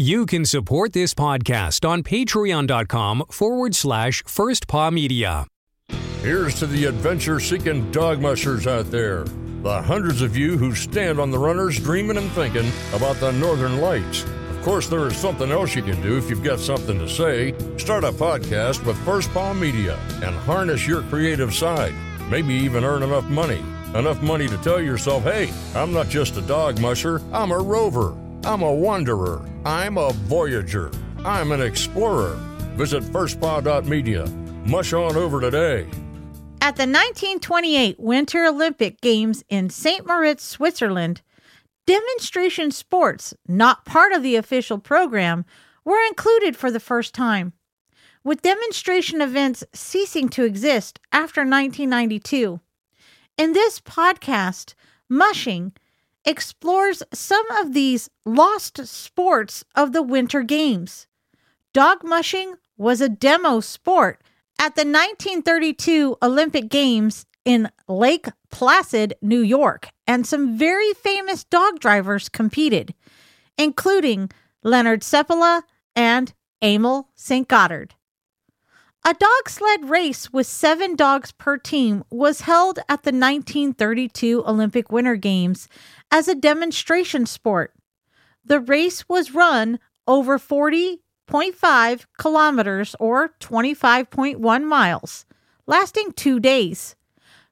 [0.00, 5.48] You can support this podcast on patreon.com forward slash first paw media.
[6.22, 9.24] Here's to the adventure seeking dog mushers out there.
[9.24, 13.80] The hundreds of you who stand on the runners dreaming and thinking about the northern
[13.80, 14.22] lights.
[14.50, 17.56] Of course, there is something else you can do if you've got something to say.
[17.76, 21.92] Start a podcast with First Paw Media and harness your creative side.
[22.30, 23.64] Maybe even earn enough money.
[23.96, 28.16] Enough money to tell yourself, hey, I'm not just a dog musher, I'm a rover.
[28.44, 29.44] I'm a wanderer.
[29.68, 30.90] I'm a voyager.
[31.26, 32.36] I'm an explorer.
[32.78, 34.26] Visit firstpaw.media.
[34.64, 35.82] Mush on over today.
[36.62, 40.06] At the 1928 Winter Olympic Games in St.
[40.06, 41.20] Moritz, Switzerland,
[41.84, 45.44] demonstration sports, not part of the official program,
[45.84, 47.52] were included for the first time.
[48.24, 52.58] With demonstration events ceasing to exist after 1992.
[53.36, 54.72] In this podcast,
[55.10, 55.72] Mushing
[56.24, 61.06] explores some of these lost sports of the Winter Games.
[61.72, 64.22] Dog mushing was a demo sport
[64.58, 71.80] at the 1932 Olympic Games in Lake Placid, New York, and some very famous dog
[71.80, 72.94] drivers competed,
[73.56, 74.30] including
[74.62, 75.62] Leonard Seppala
[75.94, 77.48] and Emile St.
[77.48, 77.94] Goddard.
[79.04, 84.90] A dog sled race with seven dogs per team was held at the 1932 Olympic
[84.92, 85.68] Winter Games
[86.10, 87.74] as a demonstration sport.
[88.44, 95.26] The race was run over 40.5 kilometers or 25.1 miles,
[95.66, 96.96] lasting two days.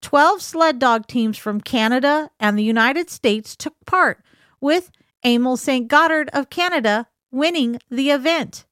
[0.00, 4.22] 12 sled dog teams from Canada and the United States took part,
[4.60, 4.90] with
[5.24, 5.88] Emile St.
[5.88, 8.64] Goddard of Canada winning the event.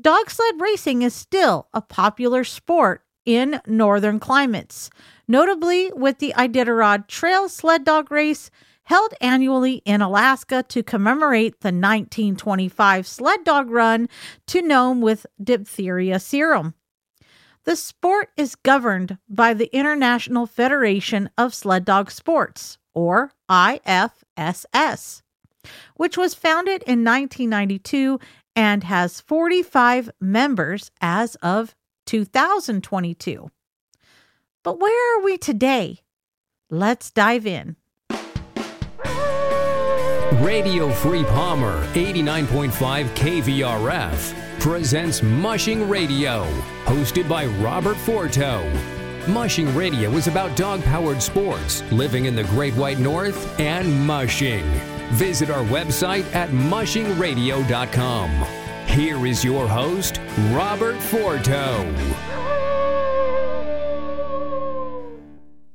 [0.00, 4.90] Dog sled racing is still a popular sport in northern climates,
[5.26, 8.50] notably with the Iditarod Trail Sled Dog Race
[8.84, 14.08] held annually in Alaska to commemorate the 1925 sled dog run
[14.46, 16.74] to Nome with diphtheria serum.
[17.64, 25.22] The sport is governed by the International Federation of Sled Dog Sports, or IFSS,
[25.96, 28.20] which was founded in 1992
[28.54, 31.74] and has 45 members as of
[32.06, 33.50] 2022.
[34.62, 36.00] But where are we today?
[36.70, 37.76] Let's dive in.
[40.42, 42.70] Radio Free Palmer 89.5
[43.10, 46.44] KVRF presents Mushing Radio,
[46.86, 48.68] hosted by Robert Forto.
[49.28, 54.64] Mushing Radio is about dog powered sports, living in the Great White North, and mushing.
[55.12, 58.30] Visit our website at mushingradio.com.
[58.88, 60.20] Here is your host,
[60.50, 61.94] Robert Forto.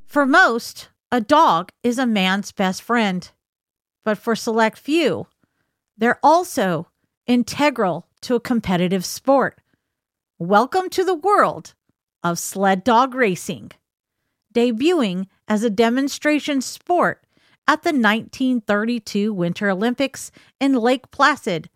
[0.06, 3.32] For most, a dog is a man's best friend
[4.10, 5.28] but for select few,
[5.96, 6.88] they're also
[7.28, 9.62] integral to a competitive sport.
[10.40, 11.76] Welcome to the world
[12.24, 13.70] of sled dog racing.
[14.52, 17.24] Debuting as a demonstration sport
[17.68, 21.70] at the 1932 Winter Olympics in Lake Placid,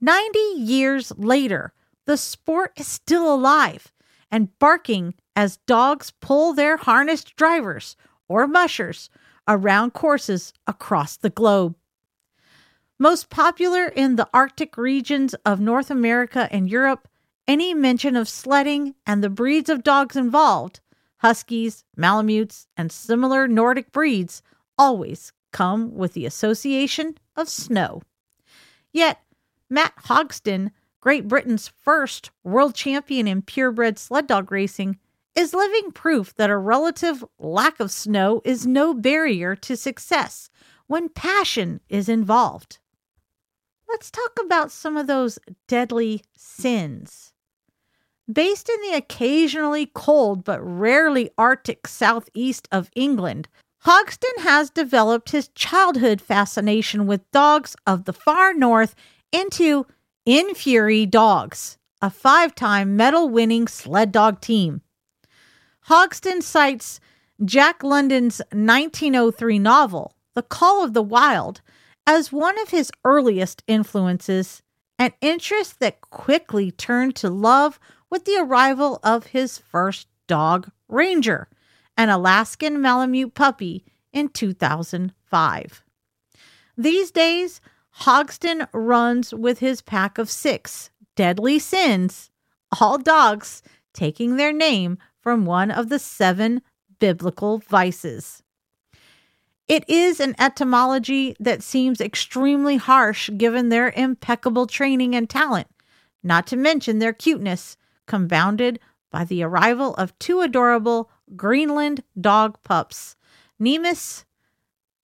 [0.00, 1.72] 90 years later,
[2.06, 3.90] the sport is still alive
[4.30, 7.96] and barking as dogs pull their harnessed drivers
[8.28, 9.10] or mushers
[9.48, 11.74] around courses across the globe.
[12.98, 17.08] Most popular in the Arctic regions of North America and Europe,
[17.48, 20.80] any mention of sledding and the breeds of dogs involved,
[21.16, 24.42] Huskies, Malamutes, and similar Nordic breeds,
[24.78, 28.02] always come with the association of snow.
[28.92, 29.20] Yet,
[29.68, 30.70] Matt Hogston,
[31.00, 34.98] Great Britain's first world champion in purebred sled dog racing,
[35.34, 40.50] is living proof that a relative lack of snow is no barrier to success
[40.86, 42.78] when passion is involved.
[43.88, 45.38] Let's talk about some of those
[45.68, 47.32] deadly sins.
[48.30, 53.48] Based in the occasionally cold but rarely Arctic southeast of England,
[53.84, 58.94] Hogston has developed his childhood fascination with dogs of the far north
[59.32, 59.86] into
[60.24, 64.82] In Fury Dogs, a five time medal winning sled dog team.
[65.88, 67.00] Hogston cites
[67.44, 71.60] Jack London's 1903 novel, The Call of the Wild,
[72.06, 74.62] as one of his earliest influences,
[74.98, 77.80] an interest that quickly turned to love
[78.10, 81.48] with the arrival of his first dog, Ranger,
[81.96, 85.84] an Alaskan Malamute puppy, in 2005.
[86.76, 87.60] These days,
[88.00, 92.30] Hogston runs with his pack of six deadly sins,
[92.80, 93.62] all dogs
[93.92, 96.60] taking their name from one of the seven
[96.98, 98.42] biblical vices.
[99.68, 105.68] It is an etymology that seems extremely harsh given their impeccable training and talent,
[106.22, 107.76] not to mention their cuteness,
[108.06, 108.80] compounded
[109.10, 113.16] by the arrival of two adorable Greenland dog pups,
[113.58, 114.24] Nemus,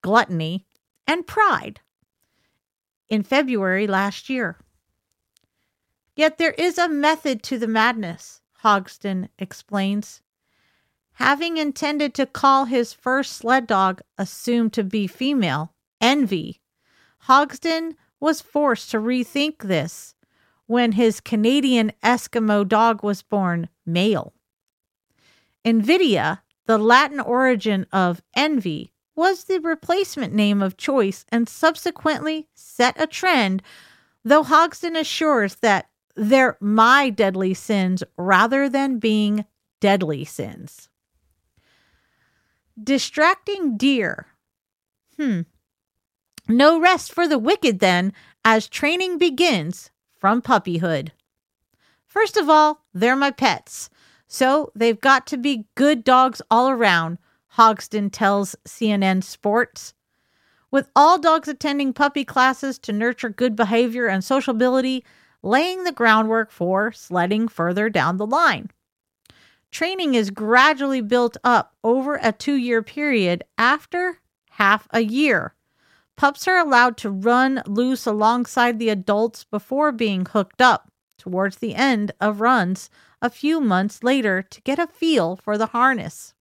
[0.03, 0.67] Gluttony,
[1.07, 1.81] and Pride,
[3.09, 4.59] in February last year.
[6.17, 10.23] Yet there is a method to the madness, Hogsden explains.
[11.15, 16.61] Having intended to call his first sled dog, assumed to be female, Envy,
[17.25, 20.15] Hogsden was forced to rethink this
[20.67, 24.33] when his Canadian Eskimo dog was born male.
[25.65, 33.01] Invidia, the Latin origin of envy, was the replacement name of choice and subsequently set
[33.01, 33.63] a trend,
[34.25, 35.89] though Hogsden assures that
[36.19, 39.45] they're my deadly sins rather than being
[39.81, 40.89] deadly sins.
[42.83, 44.27] Distracting deer.
[45.17, 45.43] Hmm.
[46.49, 48.13] No rest for the wicked then,
[48.45, 51.11] as training begins from puppyhood.
[52.07, 53.89] First of all, they're my pets,
[54.27, 57.19] so they've got to be good dogs all around,
[57.57, 59.95] Hogsden tells CNN Sports.
[60.71, 65.05] With all dogs attending puppy classes to nurture good behavior and sociability,
[65.43, 68.71] laying the groundwork for sledding further down the line.
[69.71, 74.21] Training is gradually built up over a two year period after
[74.53, 75.55] half a year.
[76.17, 81.75] Pups are allowed to run loose alongside the adults before being hooked up towards the
[81.75, 86.35] end of runs a few months later to get a feel for the harness.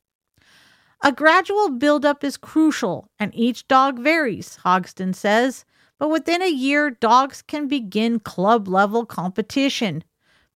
[1.04, 5.64] A gradual buildup is crucial, and each dog varies, Hogsden says
[6.00, 10.04] but within a year, dogs can begin club level competition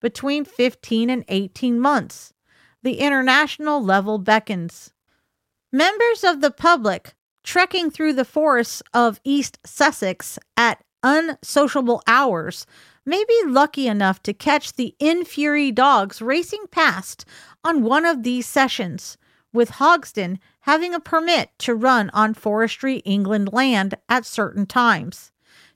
[0.00, 2.32] between 15 and 18 months.
[2.82, 4.92] The international level beckons.
[5.72, 12.66] Members of the public trekking through the forests of East Sussex at unsociable hours
[13.04, 17.24] may be lucky enough to catch the In-Fury dogs racing past
[17.64, 19.16] on one of these sessions,
[19.52, 25.31] with Hogsden having a permit to run on Forestry England land at certain times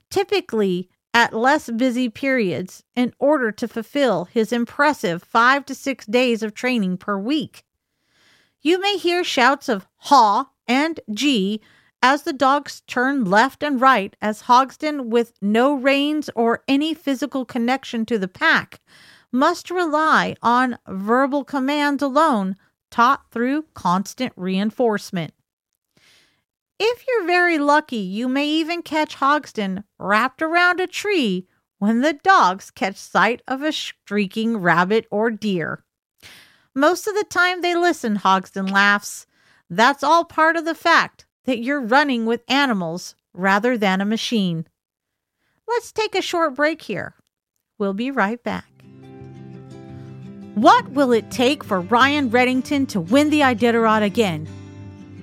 [0.09, 6.43] typically at less busy periods, in order to fulfill his impressive five to six days
[6.43, 7.63] of training per week.
[8.61, 11.61] You may hear shouts of haw and gee
[12.03, 17.43] as the dogs turn left and right as Hogsden, with no reins or any physical
[17.43, 18.79] connection to the pack,
[19.31, 22.55] must rely on verbal commands alone
[22.91, 25.33] taught through constant reinforcement.
[26.79, 31.47] If you're very lucky, you may even catch Hogsden wrapped around a tree
[31.79, 35.83] when the dogs catch sight of a streaking rabbit or deer.
[36.75, 39.25] Most of the time they listen, Hogsden laughs.
[39.69, 44.67] That's all part of the fact that you're running with animals rather than a machine.
[45.67, 47.15] Let's take a short break here.
[47.79, 48.69] We'll be right back.
[50.53, 54.47] What will it take for Ryan Redington to win the Iditarod again?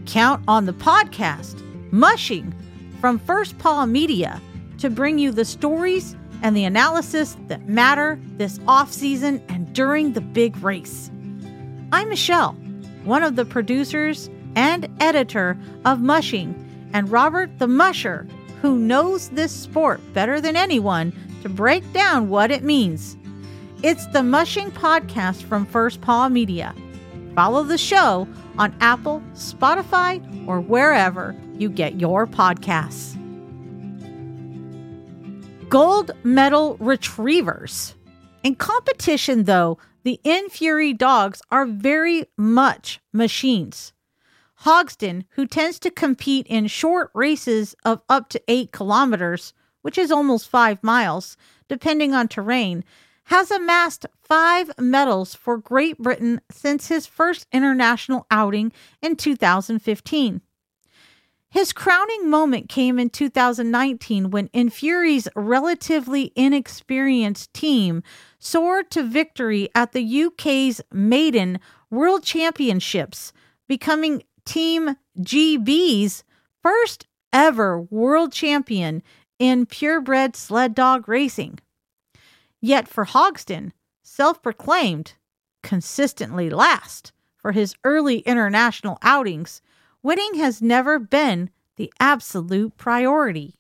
[0.07, 1.61] Count on the podcast,
[1.93, 2.55] Mushing,
[3.01, 4.41] from First Paw Media
[4.79, 10.13] to bring you the stories and the analysis that matter this off season and during
[10.13, 11.11] the big race.
[11.93, 12.53] I'm Michele,
[13.05, 16.55] one of the producers and editor of Mushing,
[16.93, 18.27] and Robert the Musher,
[18.63, 21.13] who knows this sport better than anyone
[21.43, 23.17] to break down what it means.
[23.83, 26.75] It's the Mushing Podcast from First Paw Media.
[27.35, 33.19] Follow the show on Apple, Spotify, or wherever you get your podcasts.
[35.69, 37.97] Gold medal retrievers.
[38.45, 43.93] In competition, though, the In-Fury dogs are very much machines.
[44.61, 50.13] Hogsden, who tends to compete in short races of up to eight kilometers, which is
[50.13, 51.37] almost five miles,
[51.69, 52.85] depending on terrain,
[53.25, 60.41] has amassed five medals for Great Britain since his first international outing in 2015.
[61.51, 68.03] His crowning moment came in 2019 when In-Fury's relatively inexperienced team
[68.41, 73.33] soared to victory at the UK's maiden World Championships,
[73.69, 76.25] becoming Team GB's
[76.61, 79.03] first ever world champion
[79.39, 81.59] in purebred sled dog racing.
[82.65, 85.17] Yet for Hogsden, self proclaimed
[85.63, 89.61] consistently last for his early international outings,
[90.03, 93.57] winning has never been the absolute priority.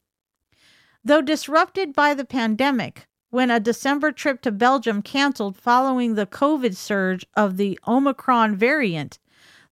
[1.04, 6.74] Though disrupted by the pandemic, when a December trip to Belgium canceled following the COVID
[6.74, 9.18] surge of the Omicron variant,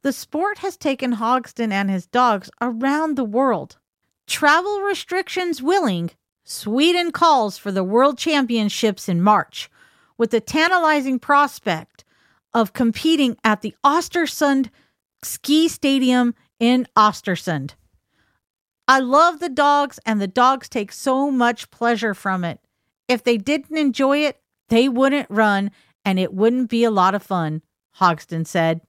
[0.03, 3.79] the sport has taken Hogston and his dogs around the world.
[4.27, 6.11] Travel restrictions willing,
[6.45, 9.71] Sweden calls for the World Championships in March,
[10.19, 12.05] with the tantalizing prospect
[12.53, 14.69] of competing at the Ostersund
[15.23, 17.75] Ski Stadium in Ostersund.
[18.89, 22.61] I love the dogs, and the dogs take so much pleasure from it.
[23.09, 25.71] If they didn't enjoy it, they wouldn't run,
[26.05, 27.63] and it wouldn't be a lot of fun,
[27.99, 28.81] Hogston said.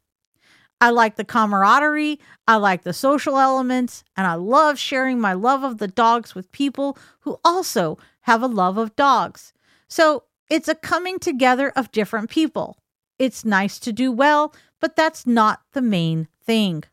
[0.81, 5.63] I like the camaraderie, I like the social elements, and I love sharing my love
[5.63, 9.53] of the dogs with people who also have a love of dogs.
[9.87, 12.77] So it's a coming together of different people.
[13.17, 16.83] It's nice to do well, but that's not the main thing.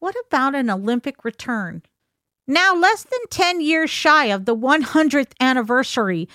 [0.00, 1.82] What about an Olympic return?
[2.46, 6.28] Now, less than 10 years shy of the 100th anniversary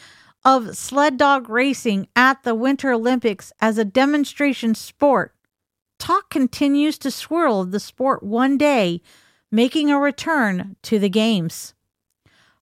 [0.46, 5.35] of sled dog racing at the Winter Olympics as a demonstration sport,
[6.06, 9.02] talk continues to swirl of the sport one day
[9.52, 11.74] making a return to the Games.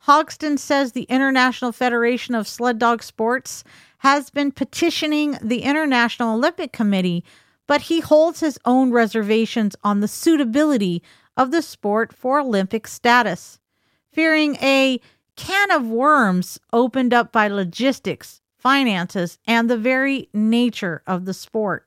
[0.07, 3.65] Hogston says the International Federation of Sled Dog Sports
[3.97, 7.25] has been petitioning the International Olympic Committee,
[7.67, 11.03] but he holds his own reservations on the suitability
[11.35, 13.59] of the sport for Olympic status,
[14.13, 15.01] fearing a
[15.35, 21.85] can of worms opened up by logistics, finances, and the very nature of the sport.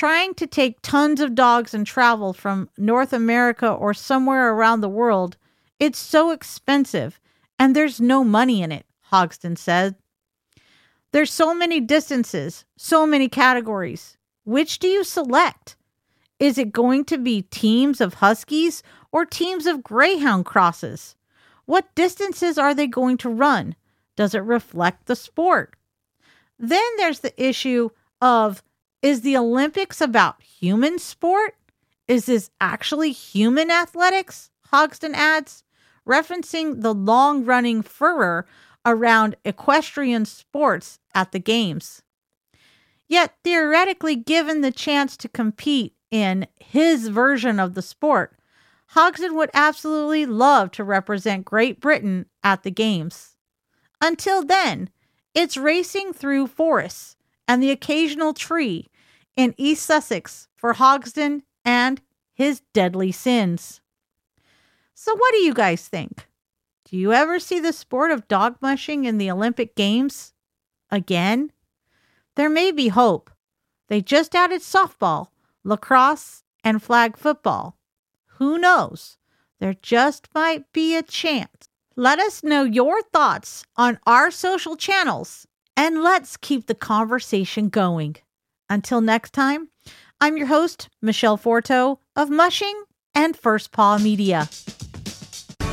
[0.00, 4.88] Trying to take tons of dogs and travel from North America or somewhere around the
[4.88, 5.36] world,
[5.78, 7.20] it's so expensive
[7.58, 9.96] and there's no money in it, Hogston said.
[11.12, 14.16] There's so many distances, so many categories.
[14.44, 15.76] Which do you select?
[16.38, 21.14] Is it going to be teams of Huskies or teams of Greyhound crosses?
[21.66, 23.74] What distances are they going to run?
[24.16, 25.76] Does it reflect the sport?
[26.58, 27.90] Then there's the issue
[28.22, 28.62] of
[29.02, 31.56] is the Olympics about human sport?
[32.06, 34.50] Is this actually human athletics?
[34.72, 35.64] Hogston adds,
[36.06, 38.46] referencing the long running furor
[38.84, 42.02] around equestrian sports at the Games.
[43.08, 48.36] Yet, theoretically, given the chance to compete in his version of the sport,
[48.88, 53.36] Hodgson would absolutely love to represent Great Britain at the Games.
[54.00, 54.90] Until then,
[55.34, 57.16] it's racing through forests
[57.50, 58.88] and the occasional tree
[59.36, 62.00] in East Sussex for Hogsden and
[62.32, 63.80] his deadly sins.
[64.94, 66.28] So, what do you guys think?
[66.84, 70.32] Do you ever see the sport of dog mushing in the Olympic Games?
[70.92, 71.50] Again?
[72.36, 73.32] There may be hope.
[73.88, 75.30] They just added softball,
[75.64, 77.76] lacrosse, and flag football.
[78.38, 79.18] Who knows?
[79.58, 81.68] There just might be a chance.
[81.96, 88.16] Let us know your thoughts on our social channels and let's keep the conversation going.
[88.68, 89.68] Until next time,
[90.20, 92.82] I'm your host, Michele Forto of Mushing
[93.14, 94.46] and First Paw Media.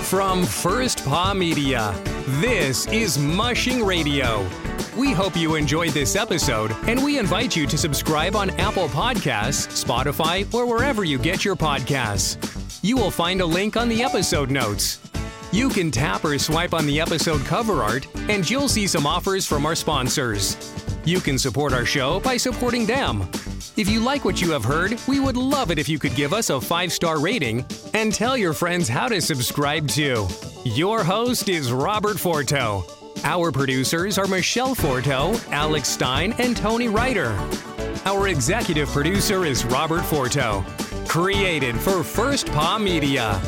[0.03, 1.93] From First Paw Media,
[2.41, 4.47] this is Mushing Radio.
[4.97, 9.83] We hope you enjoyed this episode, and we invite you to subscribe on Apple Podcasts,
[9.83, 14.51] Spotify, or wherever you get your podcasts you will find a link on the episode
[14.51, 15.06] notes.
[15.51, 19.45] You can tap or swipe on the episode cover art, and you'll see some offers
[19.45, 20.57] from our sponsors.
[21.05, 23.21] You can support our show by supporting them.
[23.77, 26.33] If you like what you have heard, we would love it if you could give
[26.33, 30.27] us a five star rating and tell your friends how to subscribe too.
[30.65, 32.83] Your host is Robert Forto.
[33.23, 37.37] Our producers are Michele Forto, Alex Stein, and Tony Ryder.
[38.05, 40.65] Our executive producer is Robert Forto.
[41.07, 43.41] Created for First Paw Media.